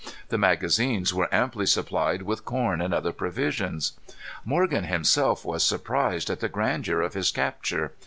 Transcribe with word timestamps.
The 0.29 0.37
magazines 0.39 1.13
were 1.13 1.31
amply 1.31 1.67
supplied 1.67 2.23
with 2.23 2.43
corn 2.43 2.81
and 2.81 2.91
other 2.91 3.11
provisions. 3.11 3.91
Morgan 4.43 4.85
himself 4.85 5.45
was 5.45 5.63
surprised 5.63 6.31
at 6.31 6.39
the 6.39 6.49
grandeur 6.49 7.01
of 7.01 7.13
his 7.13 7.29
capture. 7.29 7.91